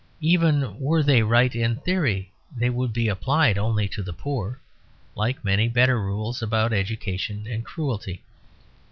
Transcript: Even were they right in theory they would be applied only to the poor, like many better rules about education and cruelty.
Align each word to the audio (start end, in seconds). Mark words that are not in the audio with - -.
Even 0.21 0.79
were 0.79 1.03
they 1.03 1.21
right 1.21 1.55
in 1.55 1.75
theory 1.75 2.31
they 2.57 2.71
would 2.71 2.91
be 2.91 3.07
applied 3.07 3.59
only 3.59 3.87
to 3.89 4.01
the 4.01 4.11
poor, 4.13 4.59
like 5.13 5.45
many 5.45 5.67
better 5.69 6.01
rules 6.01 6.41
about 6.41 6.73
education 6.73 7.45
and 7.45 7.63
cruelty. 7.63 8.23